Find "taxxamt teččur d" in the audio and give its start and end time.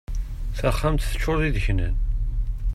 0.57-1.43